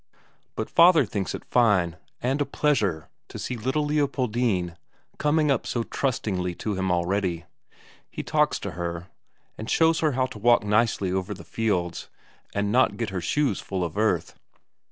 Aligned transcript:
But 0.55 0.67
father 0.67 1.05
thinks 1.05 1.35
it 1.35 1.45
fine 1.45 1.95
and 2.23 2.41
a 2.41 2.45
pleasure 2.47 3.07
to 3.27 3.37
see 3.37 3.55
little 3.55 3.85
Leopoldine 3.85 4.75
coming 5.19 5.51
up 5.51 5.67
so 5.67 5.83
trustingly 5.83 6.55
to 6.55 6.73
him 6.73 6.91
already; 6.91 7.45
he 8.09 8.23
talks 8.23 8.57
to 8.61 8.71
her, 8.71 9.09
and 9.59 9.69
shows 9.69 9.99
her 9.99 10.13
how 10.13 10.25
to 10.25 10.39
walk 10.39 10.63
nicely 10.63 11.11
over 11.11 11.35
the 11.35 11.43
fields, 11.43 12.09
and 12.55 12.71
not 12.71 12.97
get 12.97 13.11
her 13.11 13.21
shoes 13.21 13.59
full 13.59 13.83
of 13.83 13.95
earth. 13.95 14.33